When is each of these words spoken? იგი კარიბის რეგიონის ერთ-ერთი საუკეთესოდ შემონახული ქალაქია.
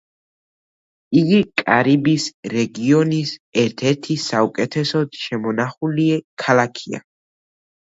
იგი 1.19 1.41
კარიბის 1.61 2.25
რეგიონის 2.53 3.35
ერთ-ერთი 3.65 4.19
საუკეთესოდ 4.25 5.23
შემონახული 5.27 6.11
ქალაქია. 6.47 7.05